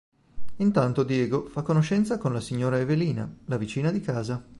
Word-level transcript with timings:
Intanto 0.55 1.03
Diego 1.03 1.45
fa 1.45 1.61
conoscenza 1.61 2.17
con 2.17 2.33
la 2.33 2.39
signora 2.39 2.79
Evelina, 2.79 3.31
la 3.45 3.57
vicina 3.59 3.91
di 3.91 3.99
casa. 4.01 4.43